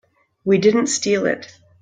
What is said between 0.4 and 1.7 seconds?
We didn't steal it.